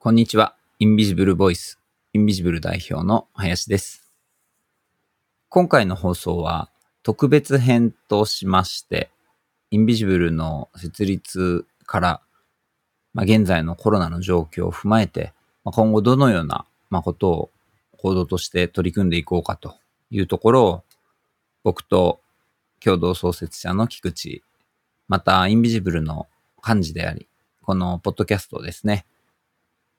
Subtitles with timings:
[0.00, 0.54] こんにちは。
[0.78, 1.80] インビジブルボイス、
[2.12, 4.12] インビジブル代表の林です。
[5.48, 6.70] 今回の放送は
[7.02, 9.10] 特別編としまして、
[9.72, 12.20] インビジブルの設立から、
[13.12, 15.32] まあ、現在のコロナの状況を踏まえて、
[15.64, 17.50] まあ、今後どのような、ま、ことを
[17.96, 19.74] 行動として取り組んでいこうかと
[20.12, 20.84] いうところを、
[21.64, 22.20] 僕と
[22.78, 24.42] 共同創設者の菊池、
[25.08, 26.28] またインビジブルの
[26.64, 27.26] 幹事であり、
[27.62, 29.04] このポッドキャストですね、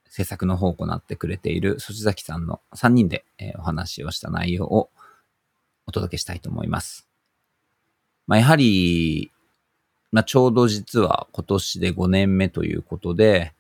[0.10, 4.90] 制作の方を行ってくれている、そちざきさんの3人で、えーお話をした内容を
[5.86, 7.08] お届けしたいと思います。
[8.28, 9.32] まあ、やはり、
[10.12, 13.54] まあ、ちょうど実は今年で5年目ということで、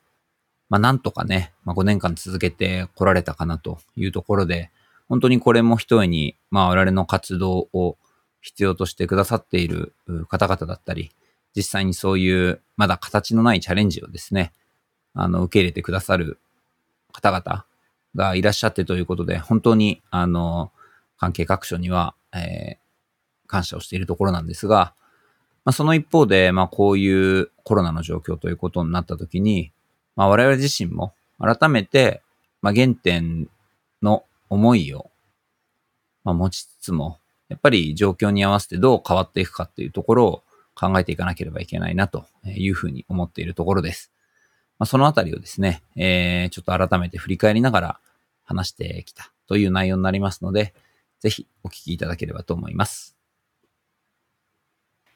[0.69, 4.69] まあ、なんとかね、まあ、5年間続けてこられたかなというところで、
[5.07, 7.97] 本当にこれも一重に、まあ、我々の活動を
[8.41, 9.93] 必要としてくださっている
[10.27, 11.11] 方々だったり、
[11.55, 14.53] 実際にそういうまだ形のないチャレンジをですね、
[15.15, 16.37] あの、受け入れてくださる
[17.11, 17.65] 方々
[18.15, 20.71] がいらっしゃってということで、本当に、あの、
[21.17, 22.89] 関係各所には、えー
[23.49, 24.93] 感謝をしているところなんですが、
[25.65, 29.73] まあ、その一方で、まあ、こういうコロナの状況ということになったときに、
[30.15, 32.21] まあ、我々自身も改めて、
[32.61, 33.49] まあ、原点
[34.01, 35.09] の思いを、
[36.23, 37.17] まあ、持ちつつも、
[37.49, 40.43] やっぱり状況に合わせてどう変わっていくかっていうところを
[40.75, 44.11] 考えていかなければいけないなというふうに思っているところです。
[44.79, 47.99] まあ、そのあたりをですね、えー、ちょっと改めて振り返りながら
[48.45, 50.73] 話してきたという内容になりますので、
[51.19, 53.17] ぜひお聞きいただければと思います。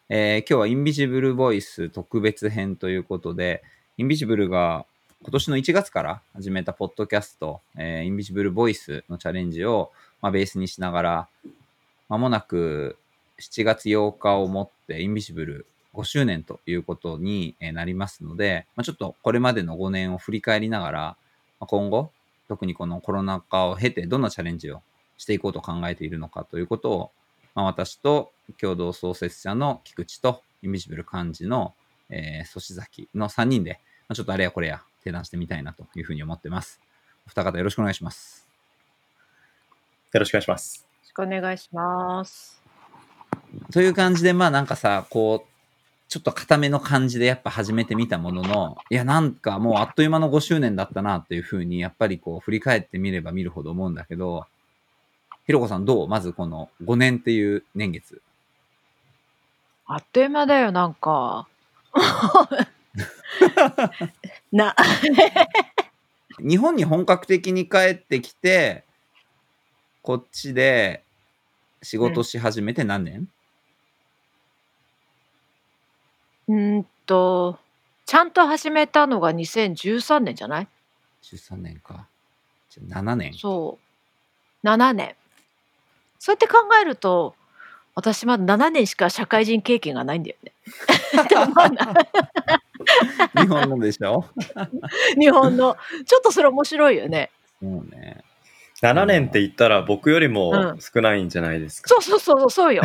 [0.09, 3.63] えー今日はインビジブルボイス特別編ということで、
[3.97, 4.85] インビジブルが
[5.21, 9.91] 今年の1月から始めたポッドキャスト、えーインビジブルボイスのチャレンジを、
[10.21, 11.27] まあ、ベースにしながら、
[12.09, 12.97] まもなく
[13.39, 21.17] 7月8日をもってインビジブル5周年ということにえーなりますので、まあ、ちょっとこれまでの5年を振り返りながら、ま
[21.61, 22.11] あ今後、
[22.47, 24.81] 特にこのコロナ禍を経てどんなチャレンジを
[25.17, 27.11] していこうと考えているのかということを、
[27.55, 31.73] まあ、私と共同創設者の菊池とインビジブル幹事の、
[32.09, 36.79] えー、粗志崎の3人で、まあ、ちょっとあれやこれや提談してみたいなというふうに思ってます。
[37.25, 38.47] お二方よろしくお願いします。
[40.13, 40.85] よろしくお願いします。
[40.85, 42.61] よろしくお願いします。
[43.71, 45.52] という感じで、まあなんかさ、こう、
[46.13, 54.45] ちょっと固めの感じでやっぱ始めてみたものの、いやなんかもうあっという間の5周年だったなっていうふうに、やっぱりこう振り返ってみれば見るほど思うんだけど、
[55.47, 56.07] ひろこさんどう？
[56.07, 58.21] まずこの5年っていう年月。
[59.87, 61.47] あっという間だよ、なんか。
[64.53, 64.75] な、
[66.37, 68.83] 日本に本格的に帰ってきて、
[70.03, 71.01] こっちで
[71.81, 77.57] 仕事し始めて何年、うーんと、
[78.05, 80.67] ちゃんと始めたのが2013年じゃない
[81.23, 82.07] ?13 年か。
[82.69, 83.33] じゃあ7年。
[83.33, 83.77] そ
[84.63, 84.67] う。
[84.67, 85.15] 7年。
[86.19, 87.35] そうやって考えると、
[87.95, 90.51] 私まだ7年しか社会人経験がないんだよね。
[91.23, 91.95] って思わない
[93.41, 94.25] 日本のでしょ？
[95.19, 95.77] 日本の。
[96.05, 97.29] ちょっとそれ面白いよね。
[97.61, 98.23] そうね。
[98.81, 101.89] 7年って言ったら僕よりうもん少ないんじゃないですか？
[101.89, 102.81] そうそうそうそうよ。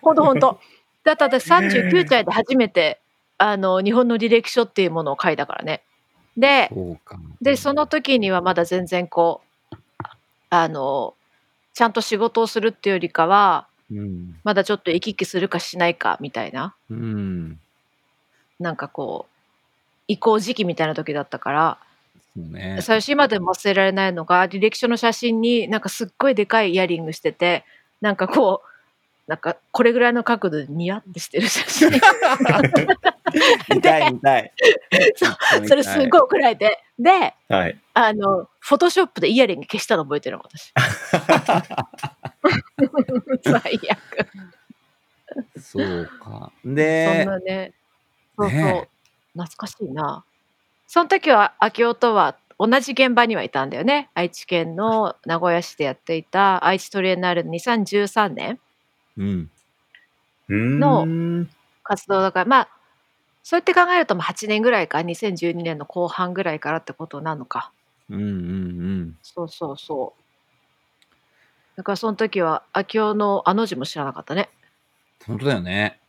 [0.00, 0.58] ほんとほんと。
[1.06, 3.00] だって私39歳で初めて、
[3.38, 5.84] あの、日本の履歴書っていうものを書いたからね。
[6.36, 6.68] で。
[7.40, 9.40] で、その時にはまだ全然こ
[9.72, 9.76] う、
[10.50, 11.14] あの、
[11.74, 14.34] ちゃんと仕事をするっていうよりかは、うん。
[14.42, 17.60] まだちょっと行き来するかしないかみたいな、うん。
[18.58, 19.32] なんかこう、
[20.08, 21.78] 移行時期みたいな時だったから、
[22.34, 22.80] ね。
[22.82, 27.64] 最初今でも忘れられないのが、履歴書の写真になんかすっごいでかいイヤリングしてて、
[28.00, 28.75] なんかこう、
[29.26, 31.90] なんかこれぐらいの角度でニヤってしてる写真。
[33.74, 34.52] 見たい見たい。
[35.66, 36.82] それすごい怒られて。
[36.98, 37.78] で、はい。
[37.94, 40.72] あの、フォトショップでイヤリング消したの覚えてるの、私。
[43.44, 45.60] 最悪。
[45.60, 46.52] そうか。
[46.62, 47.72] そんで、なね。
[48.38, 48.58] そうそう。
[48.60, 48.88] ね
[49.32, 50.24] 懐かしいな。
[50.86, 54.08] その時は、秋夫とは同じ現場にはいたんだよね。
[54.14, 58.60] 愛知県の名古屋市でやっていた愛知トリエンナーレの2013年
[59.16, 59.50] うん。
[60.48, 61.46] の
[61.82, 62.68] 活動だから、まあ、
[63.42, 67.72] そうやって考えると、まあ8年ぐらいか、2012年の後半ぐらいからってことなのか。
[68.10, 69.16] うんうんうん。
[69.22, 70.22] そうそうそう。
[71.76, 74.48] だからその時は、秋夫のあの字も知らなかったね。
[75.26, 76.00] 本当だよね。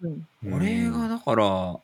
[0.00, 0.26] うん。
[0.54, 1.78] 俺がだから、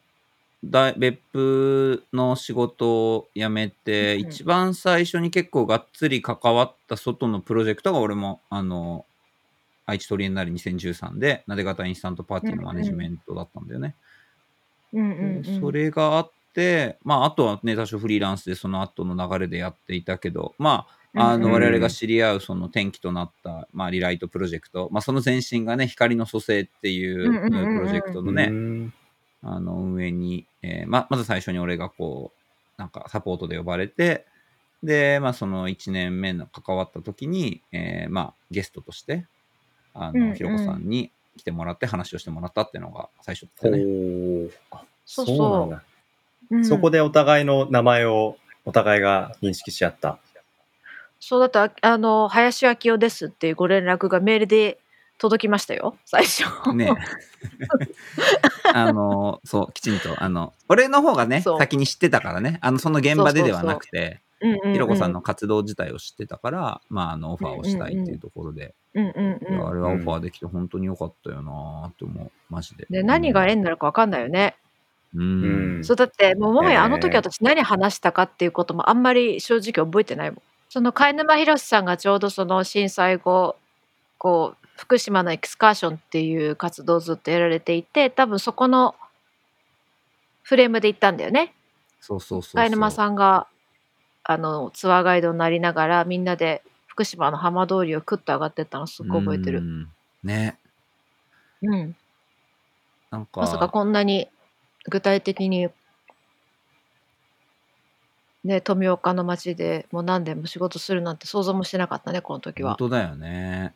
[0.65, 9.05] だ別府の仕事を辞めて、うん一番最初に結構がっつり関わった外のプロジェクトが俺も、あの、
[9.93, 13.95] 愛知トリエンナーレ2013で、なで方インスタントパーティーのマネジメントだったんだよね。
[14.93, 15.61] うんうんうん。
[15.61, 28.93] それがあっって、まあ、あとはね、多少フリーランスでその後の流れでやっていたけど、まあ、あの、うん我々が知り合うその転機となった、まあ、リライトプロジェクト、まあ、その前身がね、光の蘇生っていうプロジェクトのうね、ん。
[29.43, 34.27] あの、運営に、えーま、まず最初に俺がこう、なんかサポートで呼ばれて、
[34.83, 39.27] で、まあ、その1年目の関わった時に、えーまあ、ゲストとして、
[39.95, 40.35] あの、うんうん。
[40.35, 43.83] ひろこさんに来てもらって話をしてもらったっていうのが最初だほったね。
[45.05, 45.37] そうそう。
[45.37, 45.83] そうなんだ。
[46.51, 46.65] うん。
[46.65, 50.19] そこでお互いの名前をお互いが認識し合った。
[51.21, 54.79] そうだったあの林明夫ですっていうご連絡がメールで
[55.19, 55.97] 届きましたよ。
[56.05, 56.43] 最初。
[56.75, 56.93] ね
[58.75, 64.21] あの、そう、きちんと、あの、俺の方がね、先に知ってたからね、あの、その現場でではなくて、
[64.73, 72.87] ひろこさんの活動自体を知ってたから、まあ、あの、オファーをしたいっていうところで、うんうんあうんれはオファーできて本当に良かったよなーって思う、マジで。
[72.91, 74.57] で何が縁になるか分かんないよね。
[75.15, 75.45] うん。
[75.77, 80.43] うんそうだってもうもはやあの時私何話したかっていうこともあんまり正直覚えてないもん。
[80.69, 83.57] その貝沼博さんがちょうどその震災後
[84.19, 88.95] こう福島のエクスカーションっていう活動をずっとやられていて多分そこの
[90.43, 91.55] フレームで行ったんだよね。
[92.01, 92.55] そうそうそうそう。
[92.57, 93.47] 貝沼さんが
[94.25, 99.59] あのツアーガイドになりながらみんなで福島の浜通りをクッと上がってったのすっごい覚えてる。
[99.59, 99.89] うん。
[100.23, 100.59] ね。
[101.63, 101.97] うん、
[103.11, 104.29] なんか、まさかこんなに
[104.89, 105.69] 具体的に
[108.45, 112.71] ね富岡の町でもう何年も仕事するなんて想像もしてなかったねこの時は。
[112.73, 113.73] 本当だよね。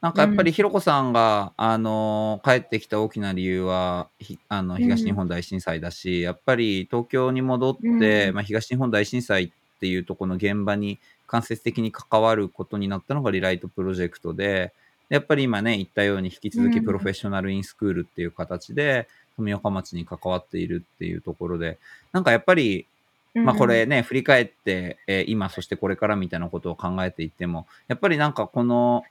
[0.00, 4.78] なんかやっぱりひろこさんが、あの帰ってきた大きな理由はひあのん。
[4.78, 8.34] 東日本大震災だし、やっぱり東京に戻って、うん。
[8.34, 9.50] まあ、東日本大震災っ
[9.80, 14.72] ていうところの現場に間接的に関わることになったのがリライトプロジェクトで
[15.10, 16.72] やっぱり今ね言ったように引き続うん。
[16.72, 19.06] きプロフェッショナルインスクールっていう形で
[19.36, 21.78] 富岡町に関わっているっていうところで
[22.12, 22.86] なんかやっぱり
[23.34, 29.04] まあこれね、振り返って、えー今、そしてこれからみたいなことを考えていっても、やっぱりなんかこの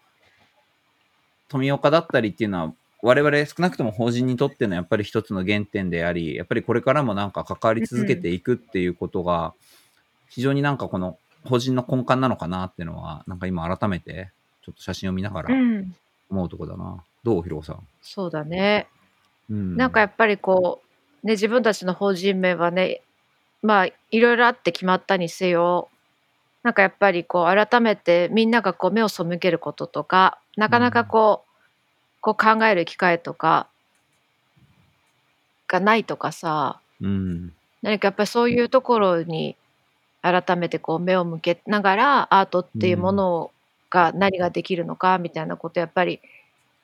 [1.49, 9.53] 富岡だったりっていうのは、我々少なくとも法人にとってのやっぱり一つの原点であり、やっぱりこれからもなんか関わり続けていくっていうことが、
[10.29, 14.29] 非常になんかこの法人の根幹なのかなっていうのは、なんか今改めて
[14.63, 15.95] ちょっと写真を見ながうらん、
[16.29, 17.03] 思うとこだな。
[17.23, 17.79] どう、ひろこさん？
[18.01, 18.87] そうだね。
[19.49, 19.75] うん。
[19.75, 20.81] なんかやっぱりこ
[21.23, 23.01] う、ね、自分たちの法人名はね
[23.61, 25.89] まあいろいろあって決まったにせよ
[26.63, 33.67] なんかやっぱりこう改めてみんながこう目を背けることとかなかなかこう,、こう考える機会とか
[35.67, 37.53] がないとかさうん。
[37.81, 39.55] 何かやっぱりそういうところに
[40.21, 43.51] 改めてこう目を向けながらアートっていうもの
[43.89, 46.19] が何ができるのかみたいなことやっぱり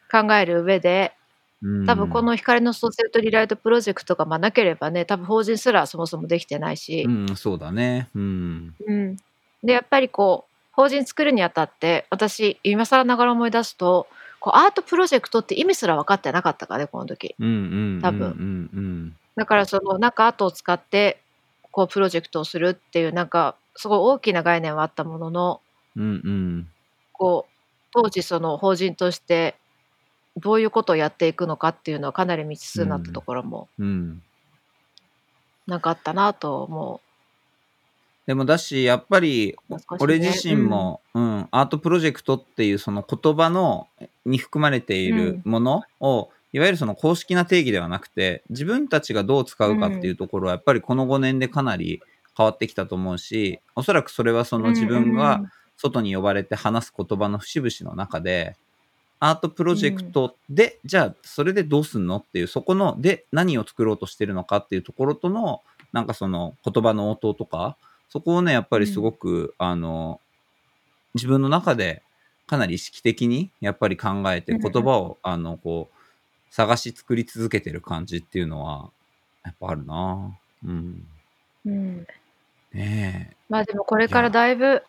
[0.09, 1.13] 考える上で
[1.61, 8.09] うん多分こ、の光のソーセルトリライトプロジェクトがまあなければね多分法人すらそもそもできてないしう、ん、そうだね。
[8.15, 8.75] うん。
[8.87, 9.17] うん
[9.65, 14.07] でやっぱりこう法人作るにあたって私今更ながら思い出すと
[14.39, 18.01] こうアートプロジェクトって意味すら分かってなかったからねこの時うんうん。
[18.01, 21.19] 多分うんうんだからそのなんかアートを使って
[21.71, 25.61] こうプロジェクトをするっていうなんかすごい大きな概念はあったものの
[25.95, 26.03] うん。
[26.03, 26.67] うんうん。
[27.11, 27.51] こう
[27.91, 29.55] 当時その法人として
[30.37, 34.21] どういうことをやっていくのかっていうのはかなり未知数になったところもうん。
[35.67, 37.01] なんかあったなと思
[38.25, 39.77] でもだし、やっぱり、ね。
[39.99, 43.87] 俺自身も、うん、アートプロジェクトっていうその言葉の、
[44.25, 52.01] に含まれているものを、いわゆるその公式な定義ではなくて、自分たちがどう使うかっていうところは、やっぱりこの5年でかなり
[52.35, 55.43] 変わってきたと思うし、おそらくそれはその自分が
[55.77, 58.55] 外に呼ばれて話す言葉の節々の中で、
[59.19, 65.61] アートプロジェクトで、じゃあそれでどうすんのっていう、そこの、で何を作ろうとしてるのかっていうところとの、
[65.93, 67.77] なんかその言葉の応答とか、
[68.15, 70.21] そこをね、やっぱりすごく、あの、
[71.15, 72.01] 自分の中で
[72.47, 74.71] かなり意識的にやっぱり考えてうんうん。
[74.71, 75.95] 言葉を、あの、こう、
[76.49, 78.89] 探し作り続けてる感じっていうのは、
[79.43, 80.33] やっぱあるな。
[80.63, 81.05] うん。
[81.65, 82.07] うん。
[82.73, 83.35] ねえ。
[83.49, 84.83] まあでもこれからだいぶ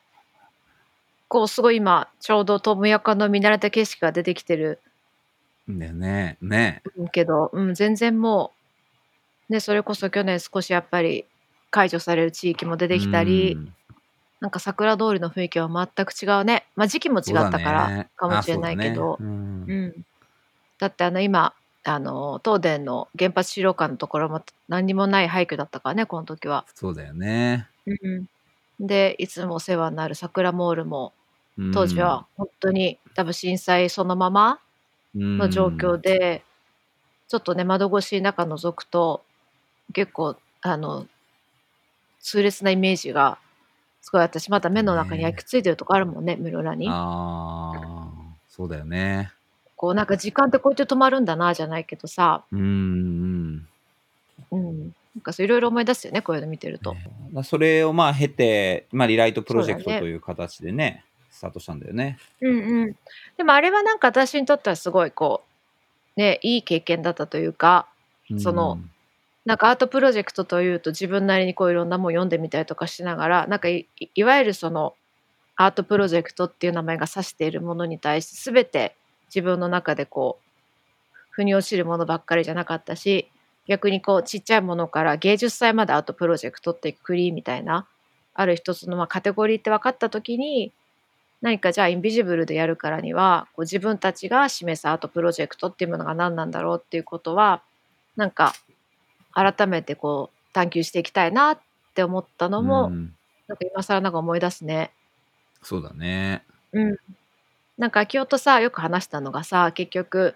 [1.27, 4.79] こうすごい今ちょうど富岡の見慣れた景色が出てきてる。
[5.69, 6.39] んだよね。
[6.41, 6.81] ね
[7.11, 8.53] けど、うん、全然も
[9.51, 11.27] う、ね、それこそ去年少しやっぱり
[11.77, 13.73] 解除される地域も出てきたり、うん。
[14.41, 19.65] なんか桜通りの雰囲気は全く違うね、まあ、時期も違ったからかもしれないけど、そうだね。
[19.67, 19.73] うん。
[19.73, 20.03] うん、
[20.79, 21.53] だってあの今
[21.85, 26.65] あの東電の原発資料館のところも何にもない廃墟だったからねこの時は。
[26.75, 27.69] そうだよね。
[27.87, 28.27] うん、
[28.81, 31.13] でいつもお世話になる桜モールも
[31.59, 31.73] うん。
[31.73, 34.61] 当時は本当に多分震災そのまま
[35.15, 36.43] のの状況で、
[37.29, 39.21] ちょっとね窓越し中覗くと
[39.93, 41.07] 結構あの、
[42.27, 43.39] 痛烈なイメージが、
[44.03, 46.89] すごい私まだ目の中に焼き付いてるとこあるもんね、室蘭に。
[46.91, 48.11] ああ、
[48.49, 49.31] そうだよね。
[49.77, 53.69] こうなんか時間ってこうやって止まるんだなじゃないけどさ、うんうん。
[54.51, 54.81] うん。
[54.81, 56.95] なんかそういろいろ思い出すよね、こういうの見てると。
[56.95, 62.19] ねだそれをまあ経て、まあ、リライトプロジェクトという形でね、スタートしたんだよね。
[62.41, 62.97] うんうん。
[63.37, 65.43] でもあれはなんか私にとってはすごいこ
[66.17, 67.87] う、ね、いい経験だったというか、
[68.39, 68.81] その
[69.47, 73.87] なんかアートプロジェクトというと自分なりにこういろんなもん読んでみたりとかしながらなんかい
[74.25, 74.95] わゆるその
[75.55, 78.97] アートプロジェクトっていう名前が指しているものに対して全て
[79.29, 83.29] 自分の中でこう腑に落ちるものばっかりじゃなかったし
[83.69, 87.87] 逆にこうちっちゃいものから芸術祭までアートプロジェクトってくくりみたいな
[88.35, 90.73] ある一つのまあカテゴリーって分かった時に
[91.41, 97.63] 何かじゃあインビジブルでやるからにはこう自分たちが示すアートプロジェクトっていうものが何なんだろうっていうことは
[98.17, 98.55] なんか
[99.37, 101.59] 改めてこう探求していきたいなっ
[101.95, 103.13] て思ったのも、うん
[103.49, 104.91] なんか今更なんか思い出すね。
[105.63, 106.43] そうだね。
[106.73, 106.97] うん。
[107.79, 110.35] なんか秋夫とさよく話したのがさ結局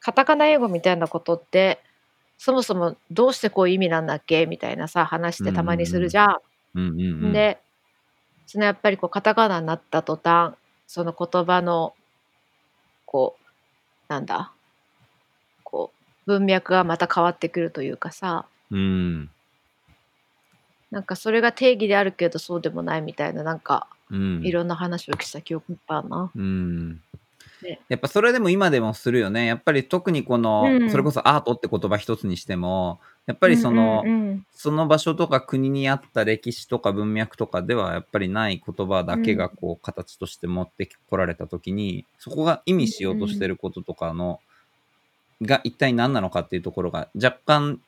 [0.00, 1.82] カタカナ英語みたいなことって
[2.38, 4.46] そもそもどうしてこういう意味なんだっけ？
[4.46, 6.36] みたいなさ話ってたまにするじゃん。
[6.76, 7.32] うんうんうん。
[7.34, 7.60] で
[8.46, 10.54] そのやっぱりこうカタカナになった途端
[10.86, 11.92] その言葉の
[13.04, 13.42] こう
[14.08, 14.50] なんだ？
[16.26, 19.30] 文脈がまた変わってくるというかさうん。
[20.90, 24.42] なんかそれが定義であるけどそうでもないみたいななんかうん。
[24.44, 26.30] いろんな話をした記憶いっぱいあるな。
[26.34, 27.00] うん
[27.62, 29.46] ねやっぱそれでも今でもするよね。
[29.46, 44.40] やっぱり特にこの、うんそれこそアートって言葉一つにしても、やっぱりその、うんうんその場所とか国にあった歴史とか文脈とかではやっぱりない言葉だけがこう形として持ってこられた時に、そこが意味しようとしてることとかの、
[45.42, 47.80] が一体何なのかっていうところが若干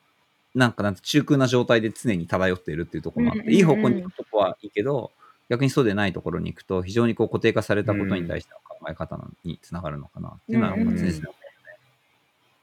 [0.54, 3.56] なんかなんて中空な状態で常に漂っているっていうところもあって、うんうんうん。
[3.56, 5.10] いい方向に行くとこはいいけど
[5.48, 11.34] 逆にそうでないところに行くと非常にこう固定化されたことに対しての考え方につながるのかなっていうのは常々思う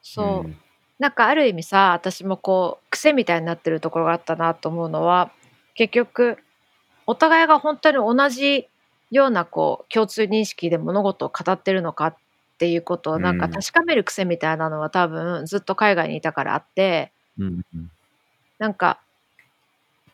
[0.01, 0.57] そう、ん。
[0.97, 5.31] なんかある意味さ私もこう癖みたいになってるところがあったなと思うのは
[5.75, 6.37] 結局
[7.07, 8.67] お互いが本当に同じ
[9.11, 12.15] ようなこう共通認識で物事を語ってるのかっ
[12.59, 13.51] ていうことをなんかうん。
[13.51, 17.11] 確かめる癖みたいなのは多分ずっと海外にいたからあって。
[17.37, 17.89] うんうん
[18.59, 18.99] なんか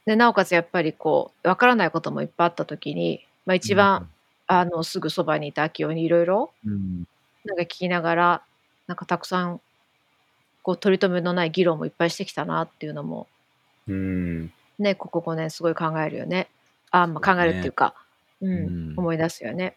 [0.06, 4.08] でなおかつやっぱりこうわからないこともいっぱいあった時に、まあ、一番、
[4.48, 7.06] あのすぐそばにいた秋夫にいろいろうん。
[7.44, 8.42] なんか聞きながら
[8.88, 9.62] なんかたくさん
[10.62, 13.28] こう取り留めのない議論もいっぱいしてきたなっていうのも
[13.88, 14.52] うん。
[14.78, 16.48] ねここ5年すごい考えるよね。
[16.92, 17.96] あ、まあ、考えるっていうか
[18.42, 18.94] う、うんん。
[18.96, 19.75] 思い出すよね。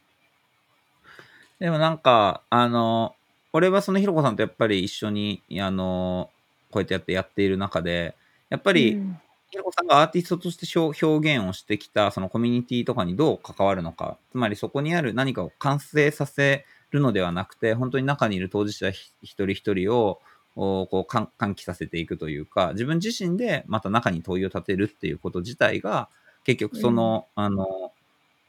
[1.60, 3.16] でもなんか、あの、
[3.52, 6.30] 俺はそのひろこさんとやっぱり一緒に、あの、
[6.70, 8.14] こうやってやってやっている中で、
[8.48, 9.18] やっぱり、うん。
[9.50, 20.20] ひろこさんがアーティストとして表表現をしてきたそのコミュニティとかにどう関わるのか、つまりそこにある何かを完成させるのではなくて、本当に中にいる当事者ひ一人一人を
[20.54, 26.08] おこう喚喚起させていくというか、自分自身でまた中に問いを立てるっていうこと自体が、
[26.44, 27.92] 結局その、あの、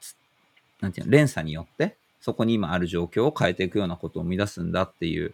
[0.01, 0.15] つ
[0.81, 5.33] なんていうの、連鎖によって、そこに今ある状況を変えていくようなことを生み出すんだっていう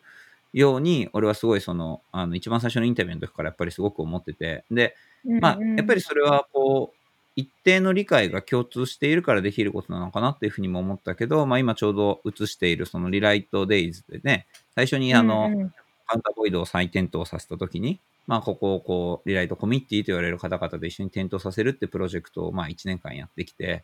[0.53, 4.95] ように、俺はすごいその、あの、一番最初のインタビューの時からやっぱりすごく思ってて、で、
[5.41, 6.97] まあ、やっぱりそれはこう、
[7.35, 15.73] 一定の理解が共通しているからできることなのかなっていうふうにも思ったけど、まあ今ちょうど映しているそのリライトデイズでね、最初にあの、うんうん。
[16.07, 23.83] カウンターボイドを再点灯させたときに、まあここをこう、リライトコミッティと言われる方々で一緒に点灯させるってプロジェクトをまあ1年間やってきて、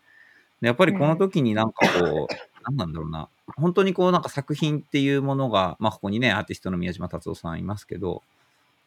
[0.62, 8.24] でやっぱりこの時になんかこう、なんなんだろうな、本当にこうなんか作品っていうものが、まあここにね、アーティストの宮島達夫さんいますけど、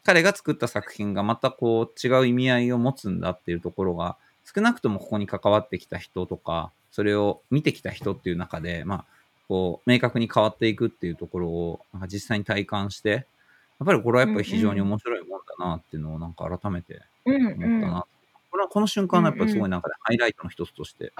[0.03, 9.05] 彼が作った作品がまたこう違う意味合いを持つんだっていうところが、少なくともここに関わってきた人とか、それを見てきた人っていう中で、まあ、
[9.47, 13.25] こう、明確に変わっていくっていうところを、なんか実際に体感して、
[13.79, 18.05] やっぱりこれはやっぱり非常に面白いもんだなっていうのをなんか改めてうん思ったな。
[18.51, 21.11] これはこの瞬間のやっぱりすごいなんかね、ハイライトの一つとして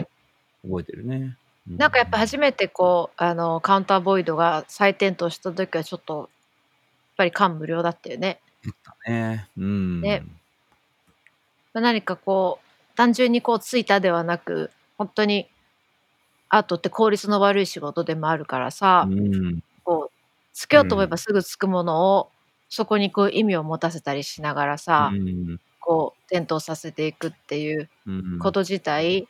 [0.64, 1.38] 覚えてるね。
[1.68, 6.28] うなんかやっぱ初めてこうあのカウンターボイドが再点灯した時はちょっとやっ
[7.18, 8.42] ぱり感無量だったよね。
[9.08, 9.48] ね。
[9.58, 10.02] うん。
[10.02, 10.24] ね
[11.74, 12.60] まあ何かこ
[12.94, 15.48] う単純にこうついたではなく本当に
[16.50, 19.60] アートって効率の悪い仕事でもあるからさ、うん。
[19.84, 20.14] こう
[20.54, 22.30] つけようと思えばすぐつくものを、
[22.70, 29.28] そこにこう意味を持たせたりしながらさ、うんこう点灯させていくっていううんこと自体、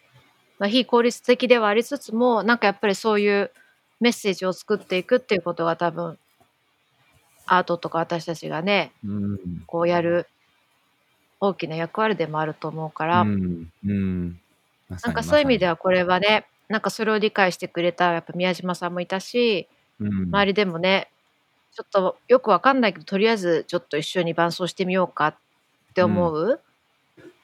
[0.59, 3.51] まあ、非効率的ではありつつもなんかやっぱりそういう
[3.99, 6.17] メッセージを作っていくっていうことが多分
[7.47, 10.27] アートとか私たちがねうんこうやる
[11.39, 13.71] 大きな役割でもあると思うかうら、ん。
[13.85, 14.39] うん。
[14.89, 19.67] まなんかそういう意味でまはこれはね、なんかそれを理解してくれたやっぱ宮島さんもいたし。
[19.99, 21.09] 周りでもね、
[21.71, 25.35] ちょっとよくわかんないけど、とりあえずちょっと一緒に伴奏してみようかっ
[25.93, 26.59] て思う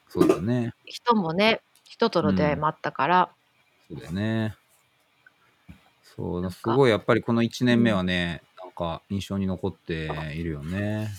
[0.10, 0.74] そうだね。
[0.86, 1.62] 人もね、
[2.02, 3.30] 人との出会いもあったから、
[3.88, 4.56] そうだよね。
[6.16, 11.10] そうだ、なんかすごいやっぱりこの1年目はね、なんか印象に残っているよね。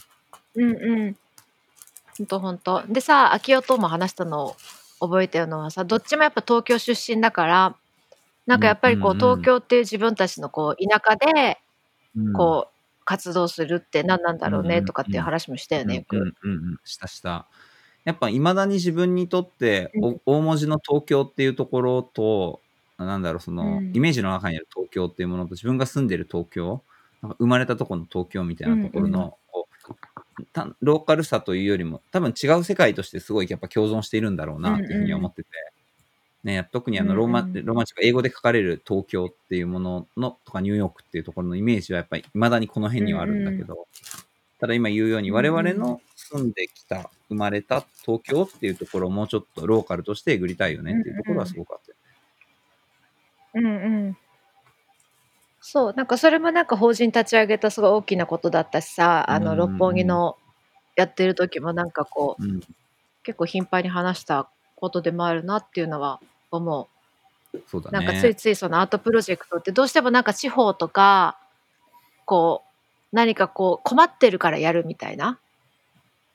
[0.57, 1.17] うんうん。
[2.19, 2.83] ほんとほんと。
[2.89, 4.57] でさ、秋代とも話したのを
[5.01, 7.77] 覚えてるのはさ、どっちもやっぱ東京出身だから、
[8.47, 11.61] なんかやっぱりこう、うんうんうん東京っていう自分たちのこう、田舎で、
[12.17, 16.17] うんこう、活動するって何なんだろううんうんうんねとかっていう話もしたよね、よく。
[16.17, 17.47] うんうんうんうん、したした。
[18.05, 22.61] やっぱいまだに自分にとって、うお大文字の東京っていうところと、
[22.99, 23.93] なんだろう、その、うん。
[23.95, 26.83] イメージの中にある東京っていうものと、自分が住んでる東京、
[27.23, 29.31] なんか生まれたところの東京みたいなところの、うんうん。
[29.53, 29.69] こ
[30.39, 35.49] うたローカルさというよりも、多分違う世界としてすごいやっぱ共存しているんだろうなっていうふうに思ってて、
[36.43, 37.65] ね、特にあのローマ、うんうん。
[37.65, 43.87] ローマ字が英語で書かれる東京っていうもののとかニューヨークっていうところのイメージはやっぱり未だにこの辺にはあるんだけど、
[44.59, 46.01] ただ今言うようにうんうん我々の
[46.33, 51.95] 住んできた、生まれた東京っていうところをもうちょっとローカルとしてえぐりたいよねっていうところはすごくあって。
[53.55, 54.17] うんうん。
[55.61, 60.37] そう、なんかそれもなんか法人立ち上げたすごい大きなことだったしさ、あの、六本木の
[60.97, 62.61] やってる時もなんかこう、うん、
[63.23, 66.21] 結構頻繁に話したことでもあるなっていうのは
[66.51, 66.89] 思
[67.55, 67.59] う。
[67.67, 68.05] そうだね。
[68.05, 71.39] なんかついついそのアートプロジェクトってどうしてもなんか地方とか
[72.25, 72.63] こ
[73.13, 75.39] う何かこう困ってるからやるみたいな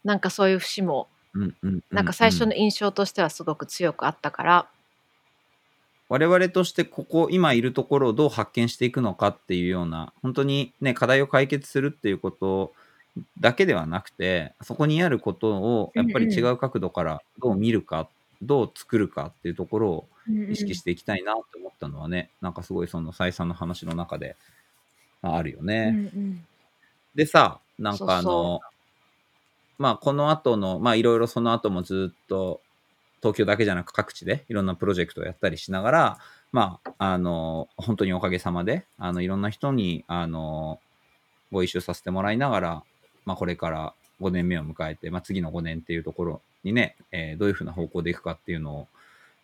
[0.08, 1.74] なんかそういう節もうんうんうん。
[1.74, 4.68] うんなんか最初の印象としてはすごく強くあったから、
[6.08, 12.72] 我々としてここ今いるところをどう発見していくのかっていうような本当にね課題を解決するっていうこと
[13.42, 18.08] だけではなくてそこにあることをやっぱり違う角度からどう見るか、
[18.42, 20.08] どう作るかっていうところを
[20.50, 24.38] 意識していきたいなって思ったのはね、なんかすごいその再三の話の中で
[25.22, 26.10] まああるようんね。
[26.16, 26.46] うん。
[27.16, 28.62] でさなんかあの
[29.78, 32.62] まあこの後のまあいろいろその後もずっと
[33.22, 36.18] 東京だけじゃなく各地でいろんなプロジェクトをやったりしながら
[36.52, 40.80] まああの本当におかげさまであのいろんな人にあの
[41.52, 42.84] ご一緒させてもらいながら、
[43.26, 48.88] まあ、これから5年目を迎えて、まあ、次の5年っていうところにね、えーどういうふうな方向でいくかっていうのを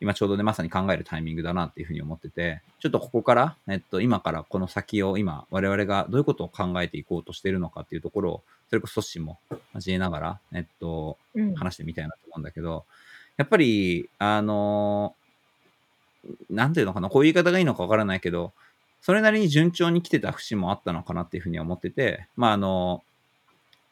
[0.01, 9.39] 今ちょうどねまさに考えるタイミングだなっていうふうに思っててちょっとここから、えっと、今からこの先を今我々がどういうことを考えていこうとしているのかっていうところをそれこそ組織も
[9.75, 11.53] 交えながら、えっと、うん。
[11.53, 12.85] 話してみたいなと思うんだけど、
[13.37, 15.15] やっぱり、あの
[16.49, 18.51] なんていうのかな、こういう言い方がいいのかわからないけど、
[19.01, 23.03] それなりに順調に来てた節もあったのかなっていうふうには思ってて、まあ、あの、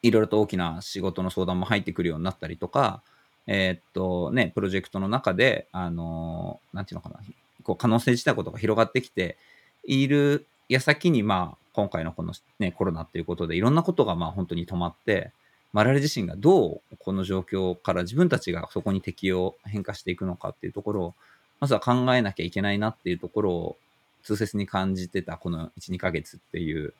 [0.02, 3.02] いろいろと大きな仕事の相談も入ってくるようになったりとか、
[3.46, 7.16] えーっとね、プロジェクトの中で、あのなんていうのかな、
[7.62, 9.36] こう可能性自体ことが広がってきて
[9.84, 15.32] いる矢先に、まあ、今回のこの、ね、コロナっていうことでいろんなことがまあ本当に止まって、
[15.72, 21.14] 我々自身がどうこの状況から自分たちがそこに適応変化していくのかっていうところを
[21.60, 23.76] まずは考えなきゃいけないなっていうところを
[24.22, 26.92] 痛切に感じてたこの12ヶ月っていう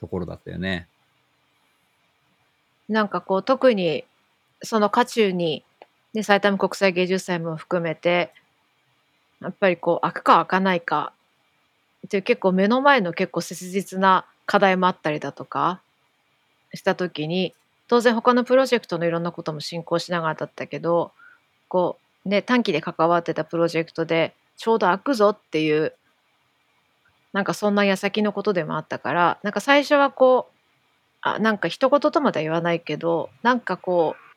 [0.00, 0.88] ところだったよね。
[2.88, 4.04] なんかこう特に
[4.62, 5.64] その渦中に、
[6.14, 8.32] ね、埼玉国際芸術祭も含めて
[9.40, 11.12] やっぱりこう開くか開かないか
[12.06, 15.80] っていう結構目の前の結構切実な課題もあったりだとか
[16.74, 17.54] した時に
[17.88, 21.12] 当然他のプロジェクトのいろんなことも進行しながらだったけど
[21.68, 25.94] こうね短期で関わってたプロジェクトでちょうど開くぞっていう
[27.32, 30.52] なんかそんな矢先のことでもあったからなんか最初はこう
[31.22, 34.31] あなんか一言とまでは言わないけどなんかこう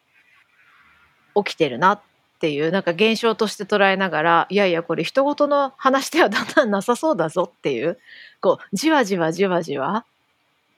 [1.36, 2.02] 起きてるなっ
[2.40, 7.98] ていうなんか現象として捉えながらいやいやこれ人事の話ではだんだんなさそうだぞっていう
[8.42, 10.06] こうじわじわじわじわ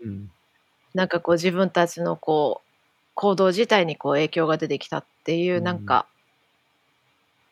[0.01, 0.31] うん。
[0.93, 2.67] なんかこう自分たちのこう
[3.13, 6.05] 行動自体にこう影響が出てきたっていううんなんか、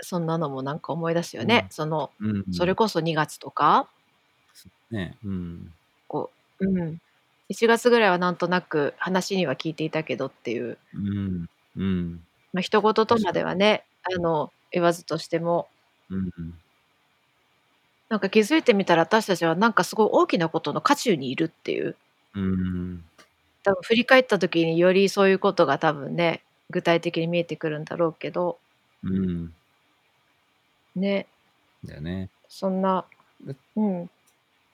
[0.01, 3.87] そんなのもなんか思い出すよね、うんそのうん、それこそ2月とか
[4.91, 5.73] ね、うん。
[6.07, 7.01] こう、うん、
[7.49, 11.49] 1月ぐらいはなんとなく話には聞いていたけどっていううん。
[11.77, 12.23] うん。
[12.55, 15.67] まあ一言とまではねあの言わずとしても。
[16.09, 16.31] うん。
[18.07, 21.97] なんか気づいてみたら私たちはなんかすごい大きなことの渦中にいるっていう。
[22.33, 23.03] うん。
[23.63, 28.57] 多分振り返った時によりそういうことが多分ね具体的に見えてくるんだろうけど。
[29.03, 29.53] うん。
[30.95, 31.27] ね。
[31.83, 32.29] だよね。
[32.47, 33.03] そんな
[33.43, 34.09] でうん。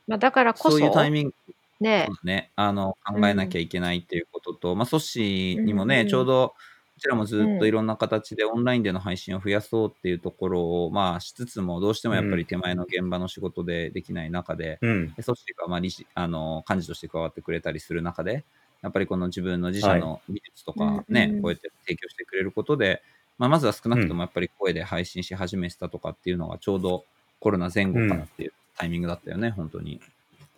[0.07, 1.33] まあだからこそそういうタイミング。
[1.79, 2.09] ね。
[2.23, 6.07] ね、あの考えなきゃいけないっていうことと、まあ、組織にもね、うんうん。
[6.09, 6.53] ちょうど
[7.01, 15.07] ちらもずっといろんな形でオンラインでの配信を増やそうっていうところを、まあ、しつつも、どうしてもやっぱり手前の現場の仕事でできない中で、うん。
[15.15, 18.45] で組織がまあ理事あの幹事として加わってくれたりする中で、
[18.83, 23.01] やっぱりこの自分の自社の技術とかね、うんうんこうやって提供してくれることで、
[23.39, 27.05] まあ、まずは少なくともやっぱり声で配信し始めてたとかっていうのがちょうど
[27.39, 29.99] コロナ前後からっていうタイミングだったよね、本当に。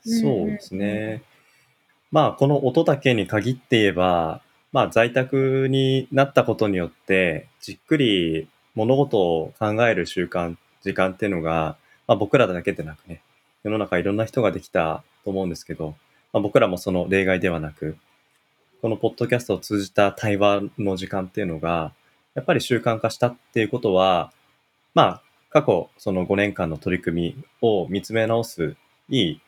[0.03, 1.23] そうですね。
[2.11, 4.41] まあ、この音だけに限って言えば、
[4.73, 13.21] まあ、在宅になったことによって、じっくり物事を考える習慣、時間っていうのが、まあ、僕らだけでなくね、
[13.63, 15.95] 世の中いろんな人ができたと思うんですけど、
[16.33, 17.97] まあ、僕らもその例外ではなく、
[18.81, 21.93] このポッドキャストを通じた対話の時間っていうのが、
[22.33, 24.33] やっぱり習慣化したっていうことは、
[24.95, 28.75] まあ、過去その5年間の取り組みを見つめ直す
[29.07, 29.41] いい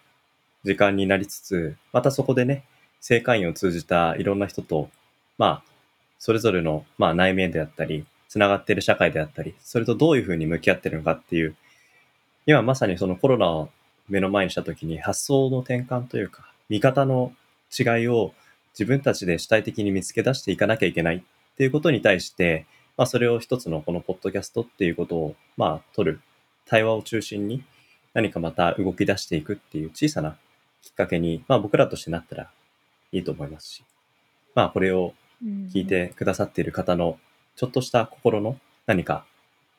[0.64, 2.64] 時間になりつつ、またそこでね、
[3.02, 4.90] 正会員を通じたいろんな人と、
[5.38, 5.72] まあ、
[6.20, 11.56] それぞれの、まあ、内面であったり、つながっている社会であったり、それとどういうふうに向き合ってるのかっていう、
[12.46, 13.70] 今まさにそのコロナを
[14.08, 17.32] 目の前にしたときに発想の転換というか、見方の
[17.78, 18.34] 違いを
[18.74, 21.22] 自分たちで主体的に見つけ出していかなきゃいけないっ
[21.58, 22.66] ていうことに対して、
[22.98, 26.22] まあそれを一つのこのポッドキャストっていうことを、まあ取る、
[26.66, 27.64] 対話を中心に
[28.14, 30.38] 何かまた動き出していくっていう小さな
[30.82, 32.50] きっかけに、まあ僕らとしてなったら
[33.12, 33.84] いいと思いますし、
[34.56, 37.18] まあこれを聞いてくださっている方の
[37.56, 39.26] ちょっとした心の何か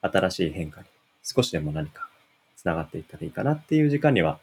[0.03, 0.87] 新しい変化に
[1.23, 2.09] 少しでも何か
[2.57, 4.39] つながっていったらいいかなっていう時間には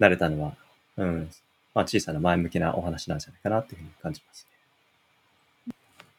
[0.00, 0.56] 慣れたのは、
[0.96, 1.30] うん、
[1.74, 4.54] まあ小さな前向きなお話なんじゃないかなっていうふうに感じますね。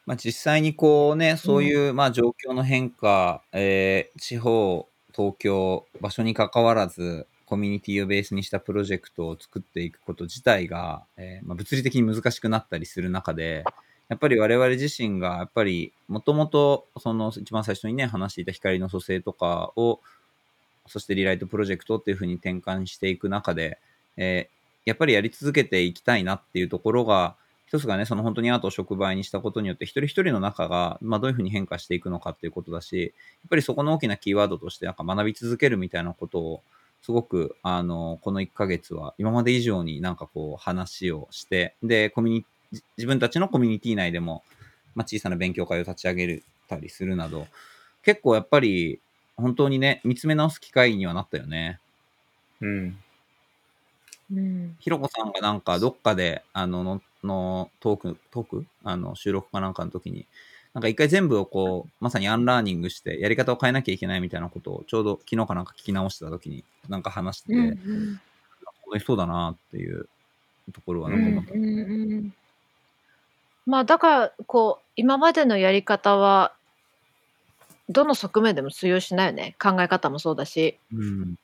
[0.06, 13.64] まあ、実際にこうね、そういう、まあ状況の変化、えー地方、東京、場所に関わらず、コミュニティをベースにしたプロジェクトを作っていくこと自体が、えーまあ、物理的に難しくなったりする中で、
[14.08, 20.00] やっぱり我々自身が、やっぱり、もともと、その一番最初にね、話していた光の蘇生とかを、
[20.86, 23.78] そしてリライトプロジェクトっていうふうに転換していく中で、
[24.16, 27.34] えーやっぱりやり続けていきたいなっていうところが、
[27.66, 36.62] 一つがね、その本当にアートを触媒にしたことによって、一人一人の中が、まあ、どういうふうに変化していくのかっていうことだし、やっぱりそこの大きなキーワードとして、なんか学び続けるみたいなことを、
[37.02, 44.42] すごく、あの、この1ヶ月は、今まで以上になんかこう、話をして、で、コミュニ自分たちのコミュニティ内でも、
[44.94, 47.46] まあ、小さな勉強会を立ち上げたりするなど、
[48.02, 49.00] 結構やっぱり、
[49.36, 51.78] 本当にね、見つめ直す機会にはなったよね。
[52.60, 52.98] うん。
[54.32, 58.66] うんひろこさんがなんかどっかで、あの、ののトーク、トーク？
[58.82, 60.26] あの、収録かなんかの時に、
[60.74, 68.20] なんか一回全部をこう、まさにアンラーニングして、やり方を変えなきゃいけないみたいなことを、ちょうど昨日かなんか聞き直してた時に、なんか話してて、うんうん
[69.04, 70.08] そうだなっていう
[70.72, 71.54] ところはなんか思った。
[71.54, 72.34] うんうんうん
[73.66, 76.54] まあだからこう今までのやり方は
[77.88, 81.36] どの側面でも通用しないよね考え方もそうだしうん。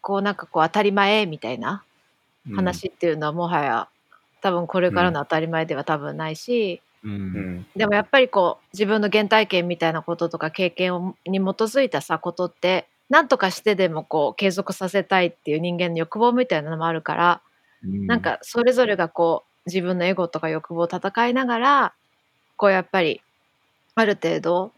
[0.00, 1.82] こうなんかこう当たり前みたいな
[2.54, 3.88] 話っていうのはもはや
[4.42, 7.08] 多分これからの当たり前では多分ないし、う。
[7.08, 7.14] うん
[7.60, 7.66] ん。
[7.74, 17.40] でもやっぱりこう自分の原体験みたいなこととか経験をに基づいたさことって何とかしてでもこう継続させたいっていう人間の欲望みたいなのもあるから、
[17.82, 21.92] うんなん、かそれぞれがこう自分のエゴとか欲望を戦いながら
[22.56, 23.20] こうやっぱり
[23.94, 24.72] ある程度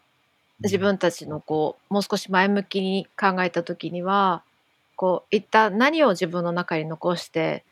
[0.60, 4.42] 自分たちのこうもう少し前向きに考えた時には
[4.94, 7.64] こう一旦何を自分の中に残して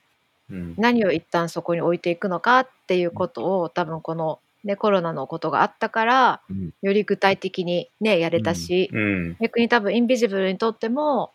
[0.50, 0.74] うん。
[0.76, 9.36] 何を一旦そこに置いていくのかっていうことを多分この、ね、コロナのことがあったからうんより具体的にねやれたし、うん。
[9.40, 11.30] 逆に多分インビジブルにとっても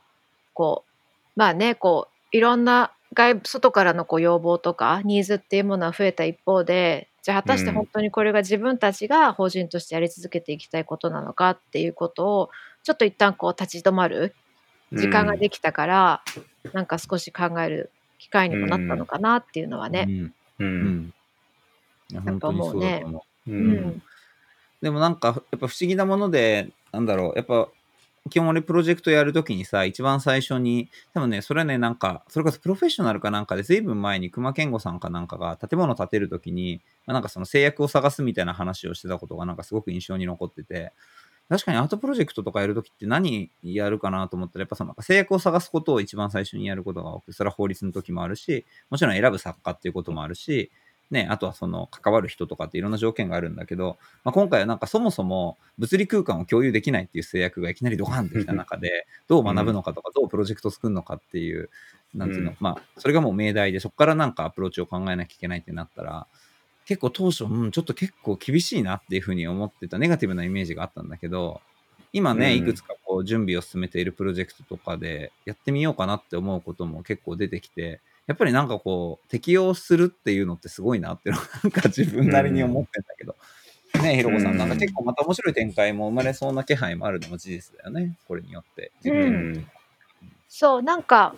[0.54, 0.84] こ
[1.36, 12.50] うまあねこういろんな外部外からのこう要望とかニーズっていうものは増えた一方でじゃあ果たしてうん本当にこれが自分たちが法人としてやり続けていきたいことなのかっていうことを
[12.84, 14.36] ちょっと一旦こう立ち止まる
[14.92, 16.24] 時間ができたから、
[16.74, 20.06] なんか少し考える機会にもなったのかなっていうのはね。
[20.08, 20.24] うん。
[20.26, 20.34] う。
[20.60, 21.14] うん
[22.12, 23.52] ややっぱ本当にもうねそうだと思う。
[23.52, 23.54] う。
[23.54, 24.04] うんん
[24.82, 27.68] でもなんか、やっぱ不思議なもので、なんだろう、やっぱ、
[28.30, 40.92] 基本俺プロジェクトやるときにさ、一番最初に、多分ね、それはね、なんか、それこそプロフェッショナルかなんかで、ずいぶん前に熊健吾さんかなんかが建物建てるときに、まあ、なんかその制約を探すみたいな話をしてたことがなんかすごく印象に残ってて、
[41.50, 50.72] 確かにアートプロジェクトとかやるときって何やるかなと思ったら、やっぱその制約を探すことを一番最初にやることが多くて、それは法律の時もあるし、もちろん選ぶ作家っていうこともあるし、
[51.12, 61.70] ね、あとはその関わる人とかっていろんな条件があるんだけど、まあ、今回はなんかそもそも物理空間を共有できないっていう制約がいきなりドカンってきた中で、どう学ぶのかとか、どうプロジェクトを作るのかっていう、
[62.14, 62.58] なんていうの、うん。
[62.60, 66.28] まあ、それがもう命題で、そこからなんかアプローチを考えなきゃいけないってなったら、
[66.86, 71.62] 結構当初、うん、ちょっと結構厳しいなっていうふうに思ってたネガティブなイメージがあったんだけど、
[72.14, 72.58] 今ね、うん。
[72.58, 83.36] いくつかこう準備を進めているプロジェクトとかでやってみようかなって思うことも結構出てきて、やっぱりなんかこう、適用するっていうのってすごいなっていうのを なんか自分なりに思ってんだけど。
[84.04, 88.16] ねひろこさん、なんか結構また面白い展開も生まれそうな気配もあるのも事実だよね。
[88.28, 88.92] これによって。
[89.04, 89.72] ううんん。
[90.48, 91.34] そうなんか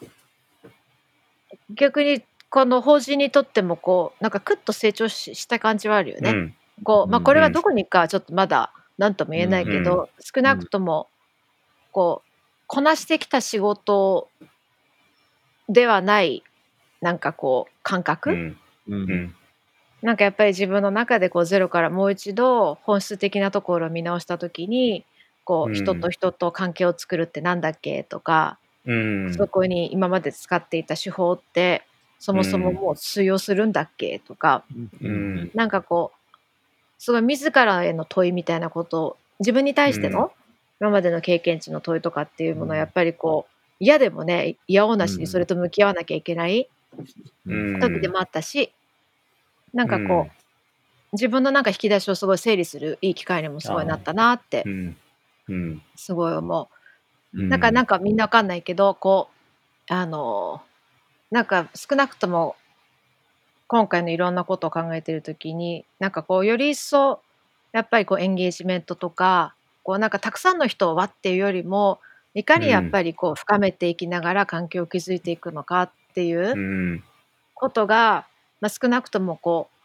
[1.70, 6.32] 逆にこの法人にとってもこうなんかクッと成長しした感じはあるよね。
[6.32, 6.56] うん。
[6.84, 11.08] こうまあ、うんこれがどこにかちょっとまだ何とも言えないけど、少なくとも
[11.94, 12.32] こう
[12.68, 14.28] こなしてきた仕事
[15.70, 16.44] ではない
[17.02, 18.58] なんかこう感覚、うん。
[18.90, 18.96] う。
[18.96, 19.36] うんん。
[20.02, 25.06] なんかやっぱり自分の中でこうゼロからもう一度本質的なところを見直した時に
[25.44, 29.34] こううん人と人と関係を作るってなんだっけとか、うん。
[29.34, 31.84] そこに今まで使っていた手法って
[32.20, 34.64] そもそももう通用するんだっけとか、
[35.02, 35.52] うん。
[35.54, 36.18] なんかこう
[37.00, 40.30] すごい自らへの問いみたいなことを自分に対しての、うん
[40.82, 46.68] 今までの経験値の問いとかっていうものうんをやっぱりこう嫌でもね嫌おうなしうんにそれと向き合わなきゃいけないうん
[47.80, 48.72] 時でもあったし、
[49.74, 50.32] なんかこう、うん
[51.14, 54.98] 自分のなんか引き出しをすごい整理するいい機会にもすごいなったなってうん。
[55.50, 55.82] うん。
[55.96, 56.70] すごい思
[57.34, 57.38] う。
[57.38, 59.30] うんなんかなんかみんなわかんないけどこ
[59.90, 60.62] うあの
[61.32, 62.56] なんか少なくとも
[63.68, 67.22] 今回のいろんなことを考えてる時になんかこうより一層
[67.72, 72.00] やっぱりこうエンゲージメントとかこうなんかたくさんの人を輪っていうよりも
[72.34, 76.56] いかにやっぱりこう深めていきながら環境を築いていくのかっていうう
[76.96, 77.04] ん。
[77.56, 78.26] ことが、
[78.60, 79.78] まあ、少なくともこう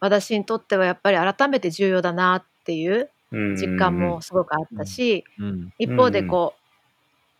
[0.00, 3.56] 私にとってはやっぱり改めて重要だなっていううん。
[3.56, 6.60] 実感もすごくあったし、うん一方でこう、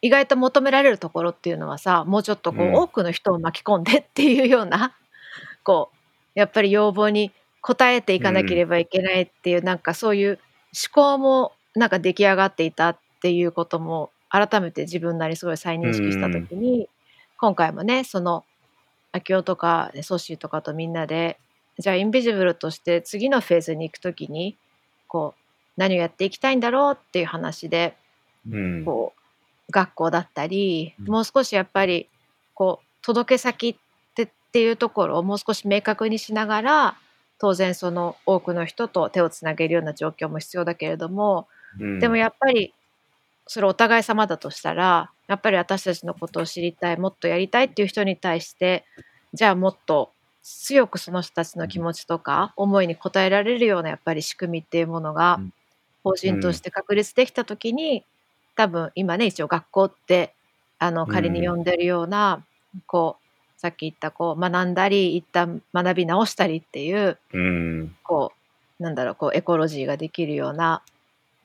[0.02, 4.94] 意外と求められるところっていうのはさもうちょっとこう、うん多くの人を巻き込んでっていうような
[5.64, 5.90] こ
[6.36, 7.32] うやっぱり要望に
[7.68, 10.38] 応えていかなければいけないっていう、なんかそういう
[10.92, 16.88] 思考もなんか出来上がっていたっていうことも改めて自分なりすごい再認識した時に、
[17.38, 18.44] 今回もねその
[19.12, 21.38] 秋夫とかソッシーとかとみんなで
[21.78, 24.56] じゃあインビジブルとして次のフェーズに行く時に
[25.06, 25.40] こう
[25.76, 27.96] 何をやっていきたいんだろうっていう話で
[28.50, 28.84] うん。
[28.84, 29.18] こう
[29.70, 32.08] 学校だったり、うんもう少しやっぱり
[32.54, 33.76] こう届け先っ
[34.14, 36.96] てっていうところをもう少し明確にしながら
[37.38, 41.46] 当然その多くの人と手をつなげるような状況も必要だけれども、
[41.78, 42.72] うんでもやっぱり
[43.48, 48.84] それお互い様だとしたらやっぱり私たちのことを知りたいもっとやりたいっていう人に対して
[49.34, 55.52] じゃあもっと強くその人たちの気持ちとか思いに応えられるようなやっぱり仕組みっていうものがうん
[56.08, 58.04] 法人として確立できた時に、
[58.56, 60.34] 多分今ね一応学校って
[60.78, 62.44] あの仮に呼んでるような、
[62.86, 67.96] こうさっき言ったこう学んだり一旦学び直したりっていううん。
[68.02, 68.32] こ
[68.80, 70.82] うなんだろうこうエコロジーができるような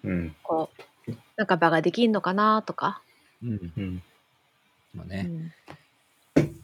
[0.03, 0.35] うん。
[0.43, 0.81] こう
[1.35, 3.01] なんか場ができんのかなとか、
[3.43, 4.01] うんうん。
[4.95, 5.23] うまあね。
[5.23, 5.53] ん。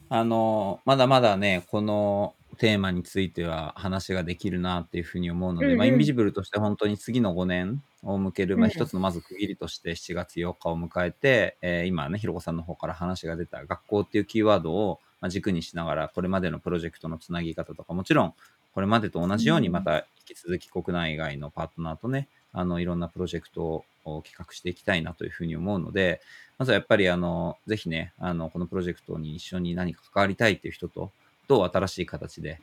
[0.10, 5.78] あの、まだまだね、このテーマについては話ができるなっていうふうに思うので、うんうん。
[5.78, 18.34] まあ、インビジブルとして本当に次の5年を向ける、まあ、うん一つのまず区切りとして7月8日を迎えて、えー今ね、ひろこさんの方から話が出た学校っていうキーワードをまあ軸にしながら、これまでのプロジェクトのつなぎ方とか、もちろん
[18.74, 26.22] これまでと同じようにうんまた引き続き国内外のパートナーとね、あのいろんなプロジェクトを企画していきたいなというふうに思うので、
[26.58, 31.12] まずはやっぱりあの、ぜひね、あの、このプロジェクトに一緒に何か関わりたいっていう人と、
[31.48, 32.60] どう新しい形で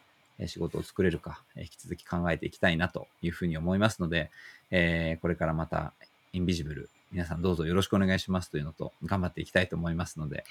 [0.46, 4.31] 仕事を作れるか、引き続き考えていきたいなというふうに思いますので、
[4.70, 5.92] えーこれからまた、
[6.33, 10.44] インビジブル、皆さんどうぞよろしくお願いしますというのと、頑張っていきたいと思いますので、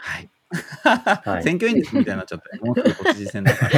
[0.00, 0.30] はい。
[1.24, 2.62] はい選挙演説みたいになっちゃったよ。
[2.64, 3.72] もうすぐ都知事選だから。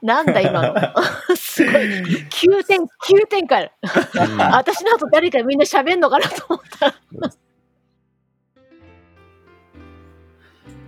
[0.02, 0.74] なんだ今の
[1.36, 6.94] すごい急展急展開うん私の後誰かみんな喋んのかなと思った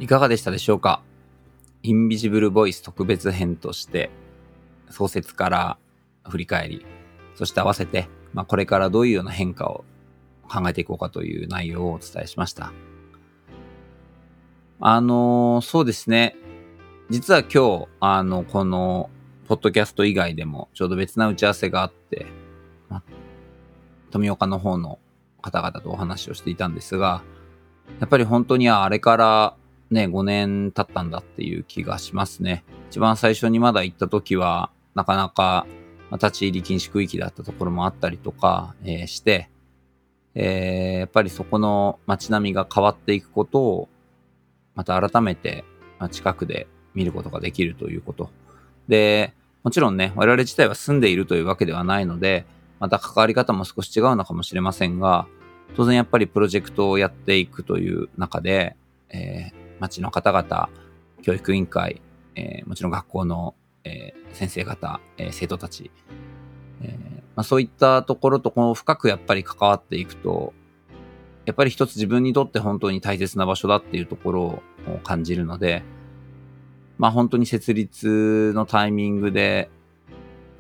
[0.01, 1.03] いかがでしたでしょうか？
[1.83, 4.11] インビジブルボイス特別編として、
[4.91, 5.79] 創設から
[6.29, 6.87] 振り返り、
[7.35, 9.85] そして合わせて、まあ、これからどういうような変化を
[10.49, 12.73] 考えていこうかという内容をお伝えしました。
[14.85, 16.35] あのーそうですね。
[17.09, 19.11] 実は今日、あの、この、
[19.47, 22.27] ポッドキャスト以外でも、ちょうど別な打ち合わせがあって、
[22.89, 23.01] ま
[24.11, 24.99] 富岡の方の
[25.41, 27.23] 方々とお話をしていたんですが、
[28.01, 29.55] やっぱり本当にあれから
[29.93, 32.65] ね、5年経ったんだっていう気がしますね。
[32.91, 35.65] 一番最初にまだ行った時は、なかなか
[36.11, 39.49] 立ち入り禁止区域だったところもあったりとか、えーして、
[40.35, 43.89] えーやっぱりそこの街並みが変わっていくことを、
[44.75, 45.65] また改めて
[46.11, 48.31] 近くで見ることができるということ。
[48.89, 52.45] で、もちろんね、我々自体は住んでいるというわけではないので、
[52.81, 55.27] また関わり方も少し違うのかもしれませんが、
[55.77, 58.77] 当然やっぱりプロジェクトをやっていくという中で、
[59.11, 60.69] えー、町の方々、
[61.23, 62.03] 教育委員会、
[62.35, 63.55] えー、もちろん学校の、
[63.85, 65.91] えー、先生方、えー、生徒たち、
[66.83, 70.53] えーまあ、そういったところとこう深くやっぱり関わっていくと、
[71.45, 74.63] やっぱり一つ自分にとって本当に大切な場所だっていうところを
[75.03, 75.83] 感じるので、
[76.99, 79.71] まあ本当に設立のタイミングで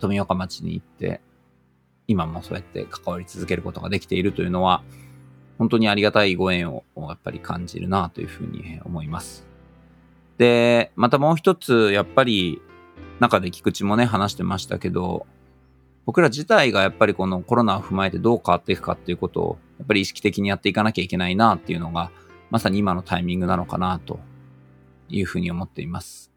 [0.00, 1.20] 富岡町に行って、
[2.08, 4.82] 今もそうやって関わり続けることができているというのは、
[5.58, 9.46] 本当にありがたいご縁をやっぱり感じるなというふうに思います。
[10.38, 12.60] で、またもう一つ、やっぱり
[13.20, 15.26] 中で菊池もね、話してましたけど、
[16.04, 22.10] 僕ら自体がやっぱりこのコロナを踏まえてどう変わっていくかっていうことを、やっぱり意識的にやっていかなきゃいけないなっていうのが、
[22.50, 24.20] まさに今のタイミングなのかなと
[25.08, 26.32] いうふうに思っています。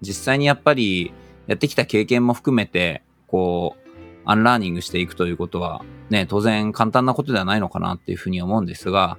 [0.00, 1.12] 実際にやっぱり
[1.46, 3.84] やってきた経験も含めて、こう、
[4.26, 9.18] アンラーニングしていくということは、ね、当然簡単なことではないのかなっていうふうに思うんですが、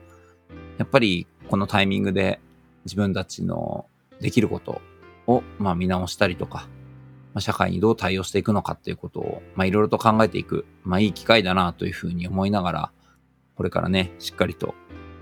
[0.78, 2.40] やっぱりこのタイミングで
[2.86, 3.86] 自分たちの
[4.20, 4.82] できること
[5.28, 6.68] を、まあ見直したりとか、
[7.36, 12.92] まあ、社会にどう対応していくのかっていうことを、まあいろいろと考えていく、まあいい機会だなというふうに思いながら、
[13.56, 14.74] これからね、しっかりと、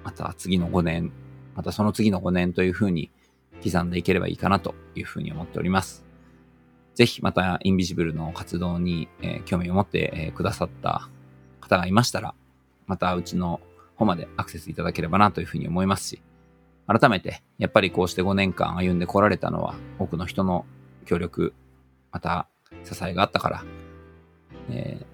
[0.04, 1.12] また次の5年、
[1.56, 3.10] またその次の5年というふうに
[3.63, 6.06] 刻んでいければいいかなというふうに思っております。
[6.93, 11.10] ぜひまたインビジブルの活動に、えー、興味を持って、えー、くださった
[11.62, 12.36] 方がいましたら、
[12.86, 13.60] またうちの
[13.95, 16.21] 方までアクセスいただければなというふうに思いますし、
[16.86, 20.65] 改めて、やっぱりこうして5年間歩んでこられたのは、多くの人の
[21.06, 21.54] 協力、
[22.13, 22.47] また
[22.86, 23.63] 支えがあったから、
[24.69, 25.06] え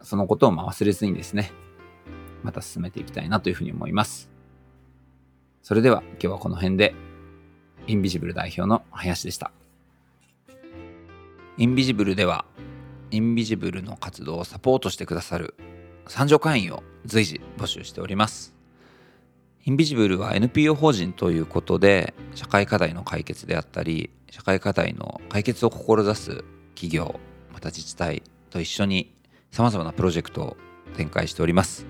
[0.00, 1.50] ー、そのことをま忘れずにですね、
[2.44, 4.30] また進めていきたいなというふうに思います。
[5.62, 6.94] それでは今日はこの辺で、
[7.86, 9.50] インビジブル代表の林でした。
[11.56, 12.44] インビジブルでは、
[13.10, 15.54] インビジブルの活動をサポートしてくださる
[16.06, 18.59] 参上会員を随時募集しております。
[19.62, 26.44] インビジブルは NPO 法人ということで、社会課題の解決であったり、社会課題の解決を志す
[26.74, 27.20] 企業、
[27.52, 29.14] また自治体と一緒に
[29.50, 30.56] 様々なプロジェクトを
[30.96, 31.84] 展開しております。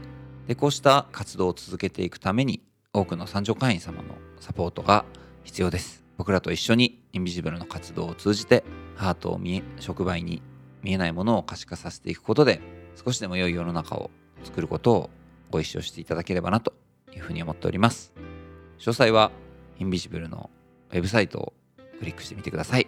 [0.48, 2.61] で、こうした活動を続けていくために、
[2.92, 5.04] 多くの参上会員様のサポートが
[5.44, 6.02] 必要です。
[6.16, 8.64] 僕らと一緒にインビジブルの活動を通じて
[8.96, 10.42] ハートを見え、触媒に
[10.83, 12.61] 見えないものを可視化させていくことで、
[12.96, 14.11] 少しでも良い世の中を
[14.42, 15.11] 作ることを
[15.52, 16.74] ご一緒していただければなと
[17.12, 18.12] いうふうに思っております。
[18.79, 19.31] 詳細は、
[19.79, 20.51] インビジブルの
[20.90, 21.53] ウェブサイトを
[21.99, 22.87] クリックしてみてください。